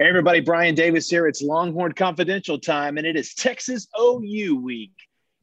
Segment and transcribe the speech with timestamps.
[0.00, 1.26] Hey, everybody, Brian Davis here.
[1.26, 4.92] It's Longhorn Confidential time, and it is Texas OU week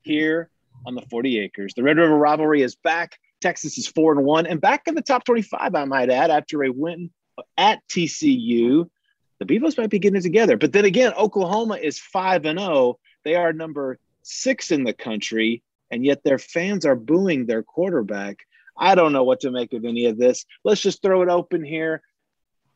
[0.02, 0.50] here
[0.86, 1.74] on the 40 acres.
[1.74, 3.20] The Red River rivalry is back.
[3.42, 6.64] Texas is 4 and 1 and back in the top 25, I might add, after
[6.64, 7.10] a win
[7.58, 8.90] at TCU.
[9.40, 10.56] The Beavos might be getting it together.
[10.56, 12.98] But then again, Oklahoma is 5 and 0.
[13.26, 18.38] They are number six in the country, and yet their fans are booing their quarterback.
[18.78, 20.46] I don't know what to make of any of this.
[20.64, 22.02] Let's just throw it open here.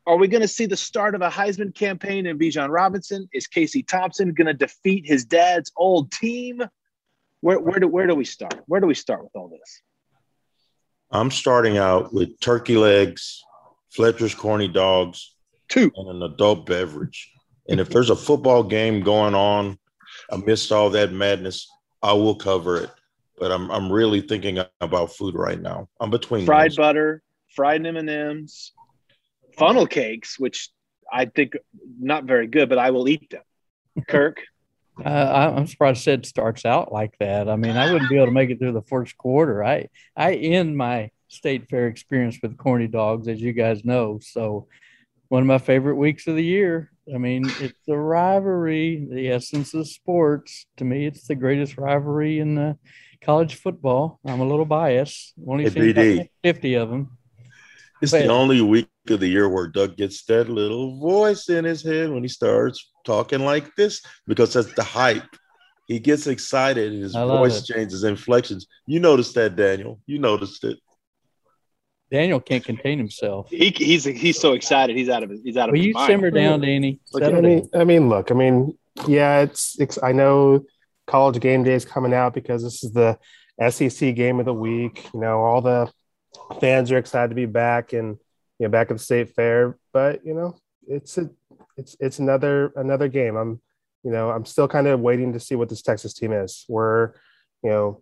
[0.08, 3.30] Are we going to see the start of a Heisman campaign in Bijan Robinson?
[3.34, 6.64] Is Casey Thompson going to defeat his dad's old team?
[7.42, 8.56] Where, where, do, where do we start?
[8.66, 9.82] Where do we start with all this?
[11.12, 13.44] I'm starting out with turkey legs,
[13.92, 15.36] Fletcher's corny dogs,
[15.68, 17.32] two, and an adult beverage.
[17.68, 19.78] And if there's a football game going on
[20.30, 21.68] amidst all that madness,
[22.02, 22.92] I will cover it.
[23.40, 25.88] But I'm I'm really thinking about food right now.
[26.00, 26.78] I'm between fried those.
[26.78, 27.24] butter,
[27.56, 28.74] fried M and M's,
[29.60, 30.70] funnel cakes, which
[31.12, 31.58] I think
[32.00, 33.44] not very good, but I will eat them.
[34.08, 34.42] Kirk.
[35.06, 37.48] Uh, I'm surprised Sid starts out like that.
[37.48, 39.64] I mean, I wouldn't be able to make it through the first quarter.
[39.64, 44.20] I I end my state fair experience with corny dogs, as you guys know.
[44.22, 44.68] So,
[45.30, 46.92] one of my favorite weeks of the year.
[47.16, 50.66] I mean, it's a rivalry, the essence of sports.
[50.76, 52.74] To me, it's the greatest rivalry in uh,
[53.22, 54.20] college football.
[54.26, 55.34] I'm a little biased.
[55.48, 57.18] Only hey, seen 50 of them.
[58.02, 61.66] It's but, the only week of the year where Doug gets that little voice in
[61.66, 65.36] his head when he starts talking like this because that's the hype.
[65.88, 67.74] He gets excited, his voice it.
[67.74, 68.68] changes, inflections.
[68.86, 70.00] You noticed that, Daniel.
[70.06, 70.78] You noticed it.
[72.12, 73.50] Daniel can't contain himself.
[73.50, 74.96] He, he's he's so excited.
[74.96, 75.74] He's out of He's out of.
[75.74, 76.08] Will you mind.
[76.08, 77.00] simmer down, Danny?
[77.16, 78.32] I mean, I mean, look.
[78.32, 80.02] I mean, yeah, it's, it's.
[80.02, 80.66] I know
[81.08, 83.18] college game day is coming out because this is the
[83.70, 85.08] SEC game of the week.
[85.14, 85.92] You know, all the
[86.60, 88.18] fans are excited to be back and
[88.60, 90.56] you know back at the state fair but you know
[90.88, 91.30] it's a
[91.78, 93.62] it's it's another another game i'm
[94.04, 97.14] you know i'm still kind of waiting to see what this texas team is we're
[97.64, 98.02] you know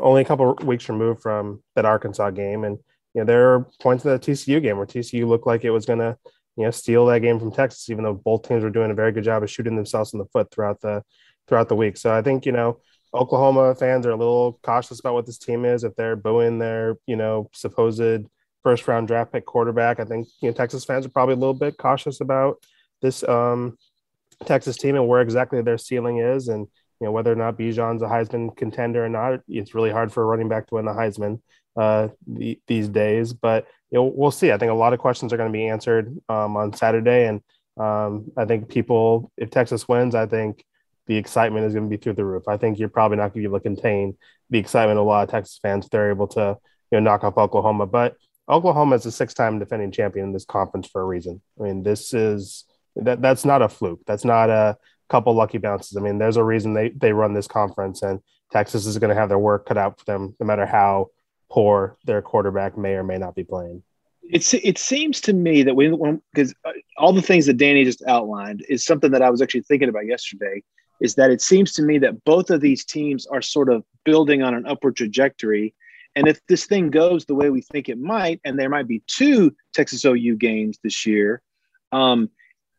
[0.00, 2.78] only a couple weeks removed from that arkansas game and
[3.14, 5.86] you know there are points in the tcu game where tcu looked like it was
[5.86, 6.16] going to
[6.56, 9.12] you know steal that game from texas even though both teams were doing a very
[9.12, 11.02] good job of shooting themselves in the foot throughout the
[11.46, 12.78] throughout the week so i think you know
[13.14, 15.84] Oklahoma fans are a little cautious about what this team is.
[15.84, 18.24] If they're booing their, you know, supposed
[18.64, 21.54] first round draft pick quarterback, I think you know Texas fans are probably a little
[21.54, 22.56] bit cautious about
[23.02, 23.78] this um,
[24.46, 26.66] Texas team and where exactly their ceiling is, and
[27.00, 29.40] you know whether or not Bijan's a Heisman contender or not.
[29.46, 31.40] It's really hard for a running back to win the Heisman
[31.76, 34.50] uh, the, these days, but you know we'll see.
[34.50, 37.42] I think a lot of questions are going to be answered um, on Saturday, and
[37.76, 40.64] um, I think people, if Texas wins, I think
[41.06, 42.48] the excitement is going to be through the roof.
[42.48, 44.16] I think you're probably not going to be able to contain
[44.50, 46.56] the excitement of a lot of Texas fans if they're able to
[46.90, 47.86] you know knock off Oklahoma.
[47.86, 48.16] But
[48.48, 51.40] Oklahoma is a six-time defending champion in this conference for a reason.
[51.58, 52.64] I mean, this is
[52.96, 54.00] that that's not a fluke.
[54.06, 54.76] That's not a
[55.08, 55.96] couple lucky bounces.
[55.96, 58.20] I mean, there's a reason they they run this conference, and
[58.52, 61.10] Texas is going to have their work cut out for them, no matter how
[61.50, 63.82] poor their quarterback may or may not be playing.
[64.22, 68.02] It's it seems to me that when because uh, all the things that Danny just
[68.06, 70.62] outlined is something that I was actually thinking about yesterday
[71.00, 74.42] is that it seems to me that both of these teams are sort of building
[74.42, 75.74] on an upward trajectory.
[76.16, 79.02] And if this thing goes the way we think it might, and there might be
[79.06, 81.42] two Texas OU games this year,
[81.92, 82.30] um,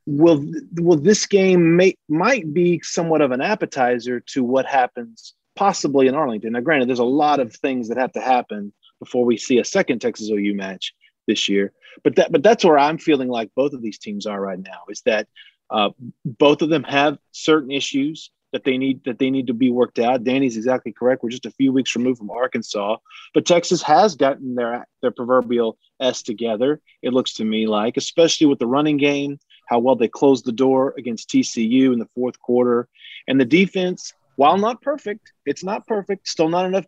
[0.06, 6.08] will will this game may, might be somewhat of an appetizer to what happens possibly
[6.08, 6.54] in Arlington?
[6.54, 9.66] Now, granted, there's a lot of things that have to happen before we see a
[9.66, 10.94] second Texas OU match
[11.28, 11.74] this year,
[12.04, 14.84] but that but that's where I'm feeling like both of these teams are right now.
[14.90, 15.28] Is that
[15.70, 15.90] uh,
[16.24, 20.00] both of them have certain issues that they need that they need to be worked
[20.00, 20.24] out.
[20.24, 21.22] Danny's exactly correct.
[21.22, 22.96] We're just a few weeks removed from Arkansas,
[23.34, 26.80] but Texas has gotten their their proverbial S together.
[27.02, 30.54] It looks to me like, especially with the running game, how well they closed the
[30.54, 32.88] door against TCU in the fourth quarter,
[33.28, 34.14] and the defense.
[34.38, 36.26] While not perfect, it's not perfect.
[36.26, 36.86] Still not enough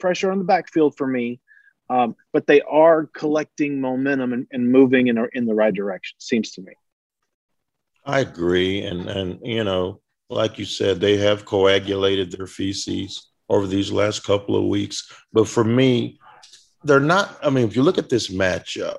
[0.00, 1.40] pressure on the backfield for me.
[1.90, 6.16] Um, but they are collecting momentum and, and moving in, in the right direction.
[6.20, 6.72] Seems to me.
[8.06, 10.00] I agree, and and you know,
[10.32, 15.12] like you said, they have coagulated their feces over these last couple of weeks.
[15.32, 16.18] But for me,
[16.84, 17.38] they're not.
[17.42, 18.96] I mean, if you look at this matchup,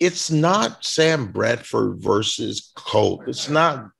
[0.00, 3.22] it's not Sam Bradford versus Colt.
[3.26, 3.90] It's not.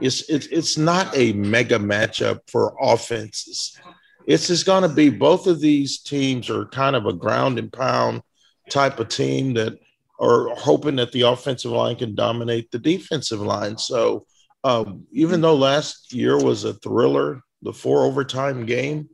[0.00, 3.78] It's it's it's not a mega matchup for offenses.
[4.26, 7.72] It's just going to be both of these teams are kind of a ground and
[7.72, 8.22] pound
[8.70, 9.78] type of team that
[10.18, 13.78] are hoping that the offensive line can dominate the defensive line.
[13.78, 14.26] So
[14.66, 19.08] um, even though last year was a thriller, the four overtime game,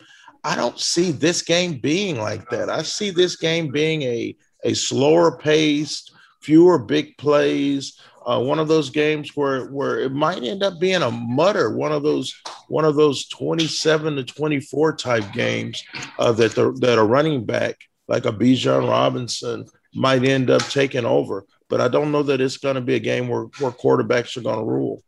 [0.44, 2.70] I don't see this game being like that.
[2.70, 4.34] I see this game being a
[4.64, 10.42] a slower paced, fewer big plays, uh, one of those games where where it might
[10.42, 12.34] end up being a mutter, one of those
[12.68, 15.84] one of those 27 to 24 type games
[16.18, 17.76] uh, that the, that a running back
[18.08, 21.44] like a Bijan Robinson might end up taking over.
[21.68, 24.42] But I don't know that it's going to be a game where, where quarterbacks are
[24.42, 25.02] going to rule.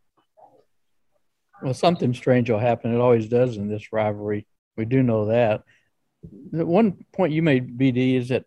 [1.65, 2.93] Well, something strange will happen.
[2.93, 4.45] It always does in this rivalry.
[4.77, 5.63] We do know that.
[6.51, 8.45] The one point you made, BD, is that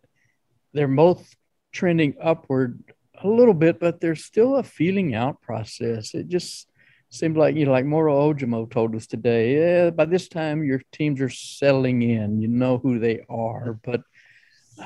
[0.73, 1.35] they're both
[1.73, 2.81] trending upward
[3.20, 6.15] a little bit, but there's still a feeling out process.
[6.15, 6.70] It just
[7.11, 10.81] seemed like, you know, like Moro Ojomo told us today, yeah, by this time your
[10.93, 13.81] teams are settling in, you know who they are.
[13.82, 14.03] But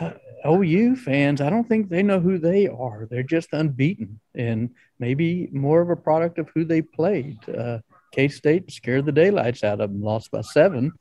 [0.00, 0.12] uh,
[0.46, 3.06] OU fans, I don't think they know who they are.
[3.11, 7.37] They're just unbeaten and maybe more of a product of who they played.
[7.46, 7.81] Uh,
[8.12, 10.93] K State scared the daylights out of them, lost by seven.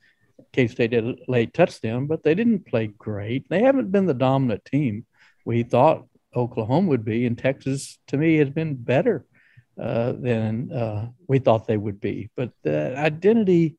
[0.52, 3.48] K State did a late touchdown, but they didn't play great.
[3.48, 5.06] They haven't been the dominant team
[5.44, 9.26] we thought Oklahoma would be, and Texas to me has been better
[9.80, 12.30] uh, than uh, we thought they would be.
[12.36, 13.76] But the identity,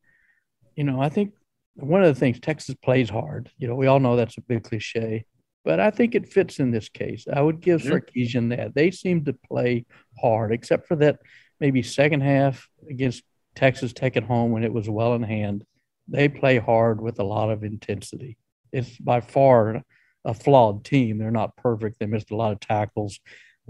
[0.76, 1.34] you know, I think
[1.74, 3.50] one of the things Texas plays hard.
[3.58, 5.24] You know, we all know that's a big cliche,
[5.64, 7.26] but I think it fits in this case.
[7.32, 7.82] I would give.
[7.82, 9.86] Sarkisian that they seem to play
[10.20, 11.18] hard, except for that
[11.60, 13.22] maybe second half against
[13.54, 15.64] Texas Tech at home when it was well in hand.
[16.08, 18.36] They play hard with a lot of intensity.
[18.72, 19.82] It's by far
[20.24, 21.18] a flawed team.
[21.18, 21.98] They're not perfect.
[21.98, 23.20] They missed a lot of tackles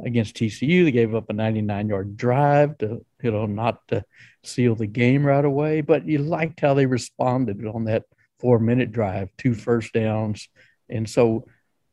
[0.05, 0.85] against TCU.
[0.85, 4.05] They gave up a 99 yard drive to, you know, not to
[4.43, 5.81] seal the game right away.
[5.81, 8.05] But you liked how they responded on that
[8.41, 10.49] four minute drive, two first downs.
[10.89, 11.47] And so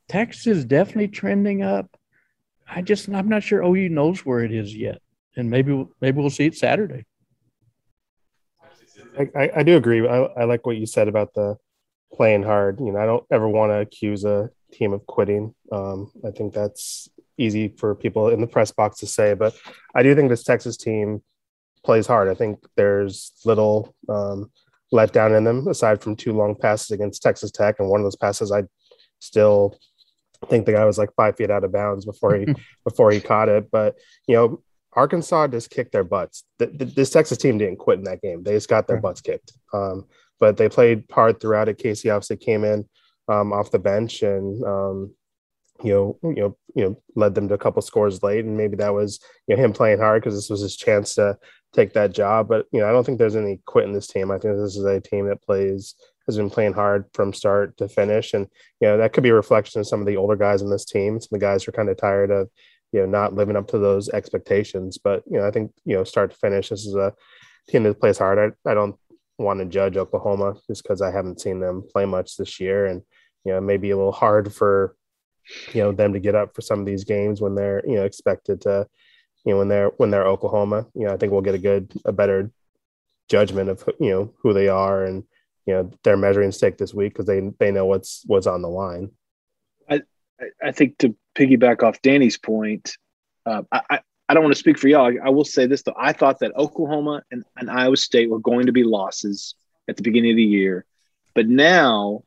[0.09, 1.95] Texas is definitely trending up.
[2.67, 5.01] I just, I'm not sure OU knows where it is yet.
[5.35, 7.05] And maybe, maybe we'll see it Saturday.
[9.17, 10.07] I, I, I do agree.
[10.07, 11.57] I, I like what you said about the
[12.13, 12.79] playing hard.
[12.79, 15.53] You know, I don't ever want to accuse a team of quitting.
[15.71, 19.55] Um, I think that's easy for people in the press box to say, but
[19.95, 21.21] I do think this Texas team
[21.83, 22.29] plays hard.
[22.29, 24.51] I think there's little um,
[24.93, 28.15] letdown in them aside from two long passes against Texas Tech, and one of those
[28.15, 28.63] passes I
[29.19, 29.77] still
[30.49, 32.53] think the guy was like five feet out of bounds before he
[32.85, 33.69] before he caught it.
[33.71, 33.95] But
[34.27, 34.61] you know,
[34.93, 36.43] Arkansas just kicked their butts.
[36.59, 39.21] The, the, this Texas team didn't quit in that game; they just got their butts
[39.21, 39.53] kicked.
[39.73, 40.05] Um,
[40.39, 41.77] but they played hard throughout it.
[41.77, 42.87] Casey obviously came in
[43.29, 45.15] um, off the bench and um,
[45.83, 48.75] you know you know you know led them to a couple scores late, and maybe
[48.77, 51.37] that was you know him playing hard because this was his chance to
[51.73, 52.47] take that job.
[52.47, 54.31] But you know I don't think there's any quit in this team.
[54.31, 55.95] I think this is a team that plays
[56.27, 58.47] has been playing hard from start to finish, and
[58.79, 60.85] you know that could be a reflection of some of the older guys in this
[60.85, 61.19] team.
[61.19, 62.49] Some of the guys are kind of tired of
[62.91, 64.97] you know not living up to those expectations.
[64.97, 67.13] But you know I think you know start to finish, this is a
[67.69, 68.55] team that plays hard.
[68.65, 68.95] I, I don't
[69.37, 73.01] want to judge Oklahoma just because I haven't seen them play much this year, and
[73.43, 74.95] you know maybe a little hard for
[75.73, 78.05] you know them to get up for some of these games when they're you know
[78.05, 78.87] expected to
[79.45, 80.87] you know when they're when they're Oklahoma.
[80.93, 82.51] You know I think we'll get a good a better
[83.29, 85.23] judgment of you know who they are and
[85.65, 88.69] you know their measuring stick this week because they they know what's what's on the
[88.69, 89.11] line.
[89.89, 90.01] I
[90.63, 92.97] I think to piggyback off Danny's point,
[93.45, 93.99] uh, I
[94.31, 95.11] I don't want to speak for y'all.
[95.21, 95.95] I will say this though.
[95.99, 99.55] I thought that Oklahoma and, and Iowa State were going to be losses
[99.89, 100.85] at the beginning of the year.
[101.33, 102.23] But now,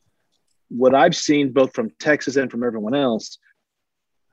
[0.69, 3.39] what I've seen both from Texas and from everyone else,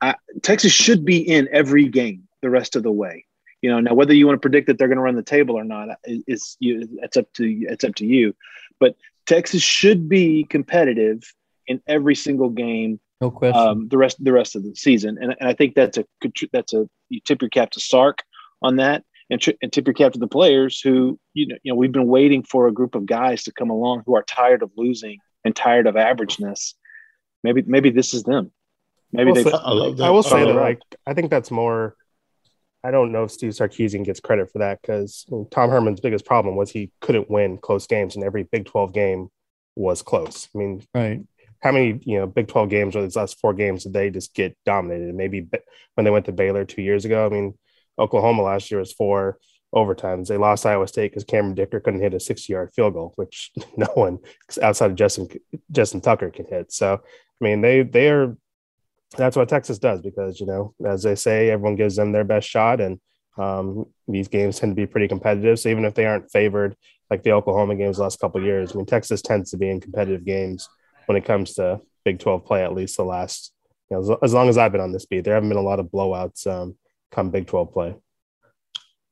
[0.02, 3.26] I, Texas should be in every game the rest of the way.
[3.62, 5.58] You know, now whether you want to predict that they're going to run the table
[5.58, 6.90] or not is you.
[7.04, 8.36] It's up to it's up to you.
[8.82, 11.24] But Texas should be competitive
[11.68, 13.62] in every single game no question.
[13.62, 16.06] Um, the rest the rest of the season, and, and I think that's a
[16.52, 18.24] that's a you tip your cap to Sark
[18.62, 21.72] on that, and, tri- and tip your cap to the players who you know you
[21.72, 24.64] know we've been waiting for a group of guys to come along who are tired
[24.64, 26.74] of losing and tired of averageness.
[27.44, 28.52] Maybe maybe this is them.
[29.12, 29.52] Maybe they.
[29.52, 31.96] I, I, will say that like I think that's more.
[32.84, 36.56] I don't know if Steve Sarkisian gets credit for that because Tom Herman's biggest problem
[36.56, 39.30] was he couldn't win close games, and every Big Twelve game
[39.76, 40.50] was close.
[40.56, 41.22] I mean, right
[41.62, 44.34] how many you know Big Twelve games or these last four games did they just
[44.34, 45.14] get dominated?
[45.16, 45.48] Maybe
[45.96, 47.26] when they went to Baylor two years ago.
[47.26, 47.58] I mean,
[47.98, 49.38] Oklahoma last year was four
[49.74, 50.28] overtimes.
[50.28, 53.88] They lost Iowa State because Cameron Dicker couldn't hit a sixty-yard field goal, which no
[53.94, 54.20] one
[54.62, 55.28] outside of Justin
[55.72, 56.72] Justin Tucker can hit.
[56.72, 58.36] So I mean, they they are.
[59.18, 62.48] That's what Texas does because you know, as they say, everyone gives them their best
[62.48, 63.00] shot, and
[63.38, 65.60] um, these games tend to be pretty competitive.
[65.60, 66.76] So even if they aren't favored,
[67.10, 69.82] like the Oklahoma games the last couple years, I mean, Texas tends to be in
[69.82, 70.68] competitive games
[71.06, 73.54] when it comes to Big 12 play, at least the last,
[73.90, 75.24] you know, as, long as I've been on this beat.
[75.24, 76.76] There haven't been a lot of blowouts um,
[77.12, 77.96] come Big 12 play.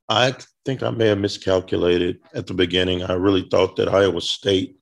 [0.08, 3.02] I think I may have miscalculated at the beginning.
[3.04, 4.76] I really thought that Iowa State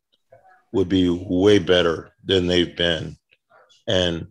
[0.73, 3.17] would be way better than they've been.
[3.87, 4.29] And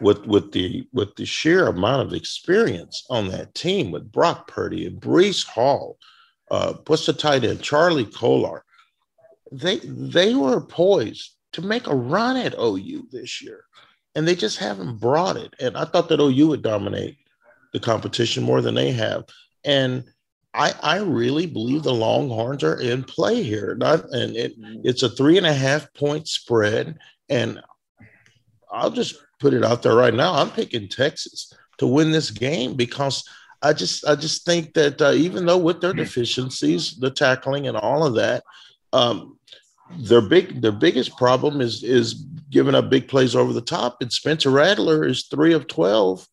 [0.00, 4.86] with with the with the sheer amount of experience on that team with Brock Purdy
[4.86, 5.98] and Breece Hall,
[6.50, 8.64] uh, what's the tight end Charlie Kolar,
[9.52, 13.64] they they were poised to make a run at OU this year,
[14.14, 15.54] and they just haven't brought it.
[15.60, 17.16] And I thought that OU would dominate
[17.72, 19.24] the competition more than they have,
[19.64, 20.04] and
[20.52, 23.76] I, I really believe the Longhorns are in play here.
[23.76, 26.98] Not, and it, it's a three and a half point spread.
[27.28, 27.60] And
[28.70, 30.34] I'll just put it out there right now.
[30.34, 33.24] I'm picking Texas to win this game because
[33.62, 37.76] I just I just think that uh, even though with their deficiencies, the tackling and
[37.76, 38.42] all of that,
[38.92, 39.38] um,
[39.98, 42.14] their big their biggest problem is is
[42.50, 43.98] giving up big plays over the top.
[44.00, 46.26] And Spencer Rattler is three of twelve,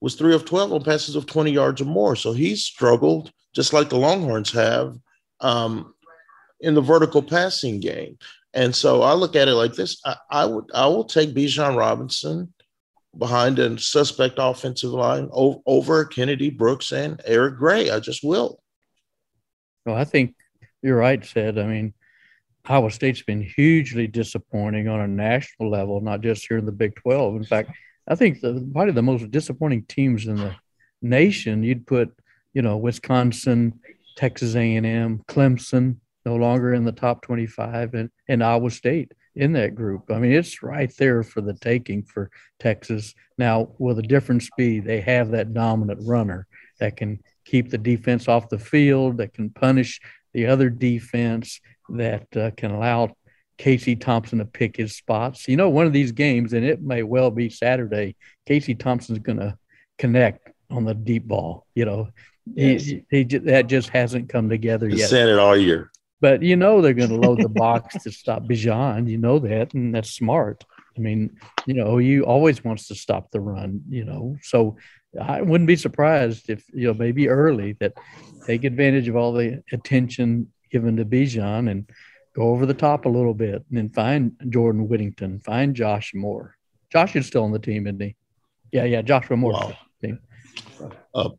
[0.00, 2.16] was three of twelve on passes of twenty yards or more.
[2.16, 4.98] So he's struggled just like the Longhorns have
[5.40, 5.94] um,
[6.60, 8.18] in the vertical passing game.
[8.52, 11.76] And so I look at it like this: I, I would I will take Bijan
[11.76, 12.52] Robinson
[13.16, 17.90] behind a suspect offensive line over, over Kennedy Brooks and Eric Gray.
[17.90, 18.60] I just will.
[19.86, 20.34] Well, I think
[20.82, 21.58] you're right, Sid.
[21.58, 21.94] I mean,
[22.68, 26.96] Iowa State's been hugely disappointing on a national level, not just here in the Big
[26.96, 27.36] 12.
[27.36, 27.70] In fact,
[28.08, 30.54] I think the, probably the most disappointing teams in the
[31.02, 32.12] nation, you'd put
[32.56, 33.78] you know, Wisconsin,
[34.16, 39.74] Texas A&M, Clemson, no longer in the top 25, and, and Iowa State in that
[39.74, 40.10] group.
[40.10, 43.14] I mean, it's right there for the taking for Texas.
[43.36, 46.46] Now, will the difference be they have that dominant runner
[46.80, 50.00] that can keep the defense off the field, that can punish
[50.32, 53.14] the other defense, that uh, can allow
[53.58, 55.48] Casey Thompson to pick his spots.
[55.48, 58.16] You know, one of these games, and it may well be Saturday,
[58.46, 59.56] Casey Thompson's going to
[59.98, 61.66] connect on the deep ball.
[61.74, 62.08] You know,
[62.54, 62.84] Yes.
[62.84, 65.08] He, he, that just hasn't come together yet.
[65.08, 65.90] Said it all year.
[66.20, 69.08] But you know they're going to load the box to stop Bijan.
[69.08, 70.64] You know that, and that's smart.
[70.96, 73.82] I mean, you know, you always wants to stop the run.
[73.88, 74.76] You know, so
[75.20, 77.94] I wouldn't be surprised if you know maybe early that
[78.46, 81.90] take advantage of all the attention given to Bijan and
[82.34, 86.54] go over the top a little bit, and then find Jordan Whittington, find Josh Moore.
[86.92, 88.14] Josh is still on the team, isn't he?
[88.72, 89.52] Yeah, yeah, Joshua Moore.
[89.52, 89.72] Wow.
[90.02, 90.18] Team.
[91.14, 91.30] Uh,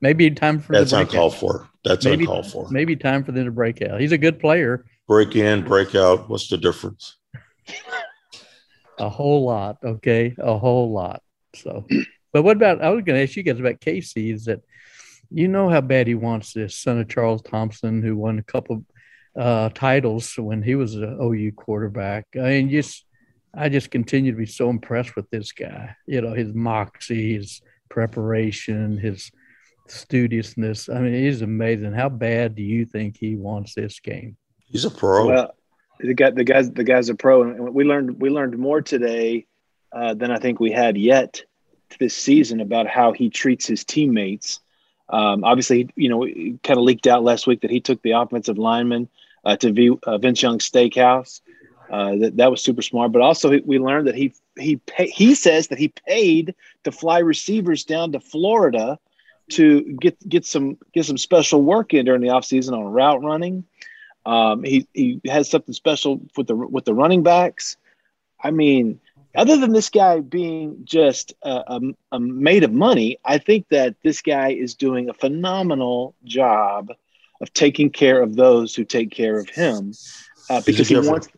[0.00, 1.68] Maybe time for that's uncalled for.
[1.84, 2.68] That's maybe, uncalled for.
[2.70, 4.00] Maybe time for them to break out.
[4.00, 4.86] He's a good player.
[5.06, 6.30] Break in, break out.
[6.30, 7.16] What's the difference?
[8.98, 9.78] a whole lot.
[9.84, 11.22] Okay, a whole lot.
[11.56, 11.84] So,
[12.32, 12.80] but what about?
[12.80, 14.30] I was going to ask you guys about Casey.
[14.30, 14.60] Is that
[15.30, 18.84] you know how bad he wants this son of Charles Thompson, who won a couple
[19.38, 22.26] uh, titles when he was an OU quarterback.
[22.34, 23.04] I mean, just
[23.54, 25.96] I just continue to be so impressed with this guy.
[26.06, 29.30] You know, his moxie, his preparation, his
[29.88, 30.94] studiousness.
[30.94, 31.92] I mean, he's amazing.
[31.92, 34.36] How bad do you think he wants this game?
[34.66, 35.26] He's a pro.
[35.26, 35.54] Well,
[36.00, 39.46] the guy, the guys, the guy's a pro, and we learned we learned more today
[39.92, 41.42] uh, than I think we had yet
[41.98, 44.60] this season about how he treats his teammates.
[45.10, 46.26] Um, obviously, you know,
[46.62, 49.08] kind of leaked out last week that he took the offensive lineman
[49.44, 51.40] uh, to v, uh, Vince Young Steakhouse.
[51.90, 53.12] Uh, that that was super smart.
[53.12, 57.20] But also, we learned that he he pay, he says that he paid to fly
[57.20, 58.98] receivers down to Florida
[59.50, 63.64] to get get some get some special work in during the offseason on route running.
[64.26, 67.76] Um, he he has something special with the with the running backs.
[68.42, 69.00] I mean,
[69.34, 71.80] other than this guy being just a, a,
[72.12, 76.92] a made of money, I think that this guy is doing a phenomenal job
[77.40, 79.92] of taking care of those who take care of him
[80.50, 81.28] uh, because he wants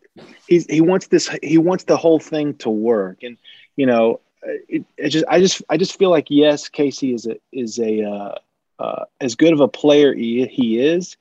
[0.46, 3.36] he's, he wants this he wants the whole thing to work and
[3.76, 7.36] you know it, it, just I just I just feel like yes, Casey is a
[7.52, 8.34] is a uh,
[8.78, 11.16] uh, as good of a player he, he is.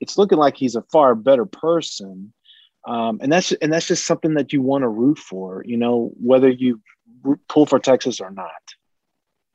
[0.00, 2.32] It's looking like he's a far better person,
[2.86, 5.62] um, and that's and that's just something that you want to root for.
[5.66, 6.80] You know, whether you
[7.48, 8.50] pull for Texas or not.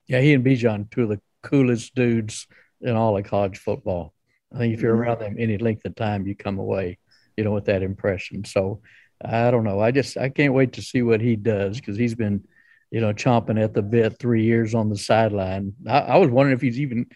[0.08, 2.48] Yeah, he and Bijan, two of the coolest dudes
[2.82, 4.14] in all of college football.
[4.54, 5.02] I think if you're mm-hmm.
[5.02, 6.98] around them any length of time, you come away,
[7.38, 8.44] you know, with that impression.
[8.44, 8.82] So
[9.24, 9.80] I don't know.
[9.80, 12.44] I just I can't wait to see what he does because he's been
[12.92, 15.74] you know, chomping at the bit three years on the sideline.
[15.88, 17.08] I, I, was wondering if he's even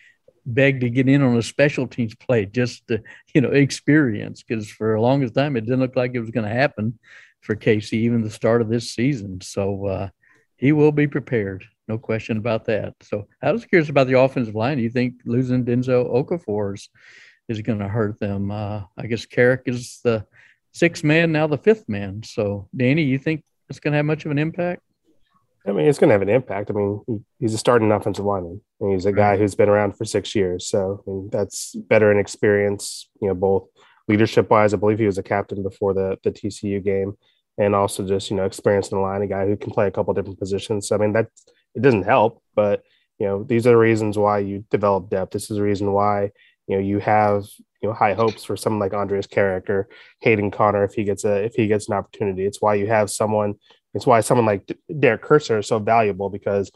[0.45, 3.01] begged to get in on a special teams play just to,
[3.33, 6.47] you know, experience because for the longest time it didn't look like it was going
[6.47, 6.97] to happen
[7.41, 9.41] for Casey, even the start of this season.
[9.41, 10.09] So uh,
[10.57, 11.65] he will be prepared.
[11.87, 12.93] No question about that.
[13.01, 14.77] So I was curious about the offensive line.
[14.77, 16.89] Do you think losing Denzel Okafor is,
[17.47, 18.51] is going to hurt them?
[18.51, 20.25] Uh, I guess Karic is the
[20.73, 22.23] sixth man, now the fifth man.
[22.23, 24.81] So, Danny, you think it's going to have much of an impact?
[25.67, 26.69] I mean, it's going to have an impact.
[26.69, 29.97] I mean, he, he's a starting offensive lineman, and he's a guy who's been around
[29.97, 30.67] for six years.
[30.67, 33.09] So I mean, that's veteran experience.
[33.21, 33.67] You know, both
[34.07, 34.73] leadership wise.
[34.73, 37.17] I believe he was a captain before the the TCU game.
[37.57, 39.91] and also just you know experience in the line, a guy who can play a
[39.91, 40.87] couple different positions.
[40.87, 41.27] So, I mean that
[41.73, 42.83] it doesn't help, but
[43.19, 45.31] you know these are the reasons why you develop depth.
[45.31, 46.31] This is the reason why
[46.67, 47.45] you know you have
[47.81, 49.87] you know high hopes for someone like Andrej Karic or
[50.19, 52.45] Hayden Conner if he gets a if he gets an opportunity.
[52.45, 53.55] It's why you have someone.
[53.95, 56.71] It's why someone like Derek Kerstetter is so valuable because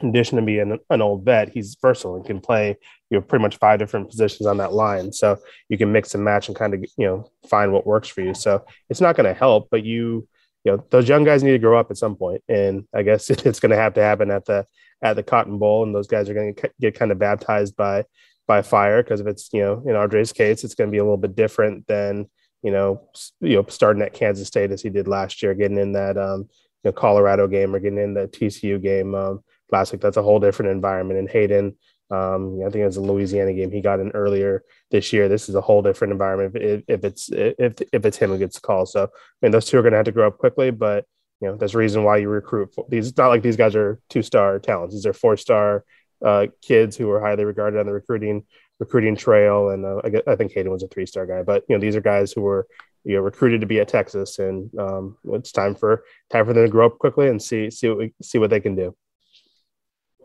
[0.00, 2.76] in addition to being an, an old vet, he's versatile and can play
[3.10, 5.12] you know pretty much five different positions on that line.
[5.12, 5.38] So
[5.68, 8.34] you can mix and match and kind of you know find what works for you.
[8.34, 10.26] So it's not going to help, but you
[10.64, 13.30] you know those young guys need to grow up at some point, and I guess
[13.30, 14.66] it's going to have to happen at the
[15.02, 18.04] at the Cotton Bowl, and those guys are going to get kind of baptized by
[18.46, 21.04] by fire because if it's you know in Andrej's case, it's going to be a
[21.04, 22.28] little bit different than
[22.62, 23.08] you know
[23.40, 26.48] you know starting at Kansas State as he did last year, getting in that um,
[26.82, 29.14] you know Colorado game or getting in the TCU game.
[29.14, 30.00] Um, Classic.
[30.00, 31.18] That's a whole different environment.
[31.18, 31.76] And Hayden,
[32.10, 35.28] um, I think it was a Louisiana game he got in earlier this year.
[35.28, 38.56] This is a whole different environment if, if it's if if it's him who gets
[38.56, 38.86] the call.
[38.86, 39.08] So I
[39.42, 41.04] mean, those two are going to have to grow up quickly, but
[41.40, 43.08] you know there's a reason why you recruit for these.
[43.08, 44.94] It's not like these guys are two star talents.
[44.94, 45.84] These are four star
[46.24, 48.44] uh, kids who are highly regarded on the recruiting
[48.78, 49.70] recruiting trail.
[49.70, 51.96] And uh, I, I think Hayden was a three star guy, but you know these
[51.96, 52.66] are guys who were
[53.04, 56.64] you know recruited to be at Texas, and um, it's time for time for them
[56.64, 58.94] to grow up quickly and see see what we, see what they can do.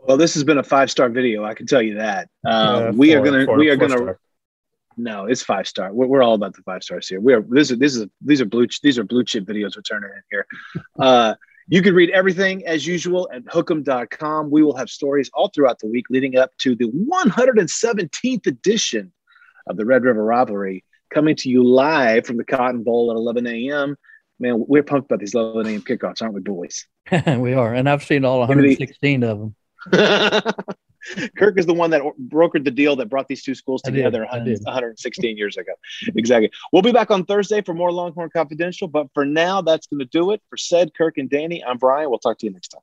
[0.06, 1.44] Well, this has been a five star video.
[1.44, 2.28] I can tell you that.
[2.44, 4.16] Um, we are gonna we are gonna.
[4.96, 5.92] No, it's five star.
[5.92, 7.20] We're, we're, all about the five stars here.
[7.20, 7.42] We are.
[7.42, 10.22] This is this is these are blue these are blue chip videos we're turning in
[10.30, 10.46] here.
[10.98, 11.34] Uh,
[11.68, 14.50] you can read everything as usual at hookem.com.
[14.50, 19.12] We will have stories all throughout the week leading up to the 117th edition
[19.66, 23.46] of the Red River Rivalry, coming to you live from the Cotton Bowl at 11
[23.46, 23.96] a.m.
[24.38, 25.82] Man, we're pumped about these 11 a.m.
[25.82, 26.86] kickoffs, aren't we, boys?
[27.38, 29.54] we are, and I've seen all 116 of them.
[31.36, 34.60] Kirk is the one that brokered the deal that brought these two schools together 100,
[34.64, 35.72] 116 years ago.
[36.16, 36.50] Exactly.
[36.72, 38.88] We'll be back on Thursday for more Longhorn Confidential.
[38.88, 40.42] But for now, that's going to do it.
[40.48, 42.10] For said Kirk and Danny, I'm Brian.
[42.10, 42.82] We'll talk to you next time.